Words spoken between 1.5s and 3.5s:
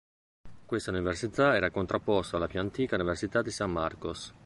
era contrapposta alla più antica Università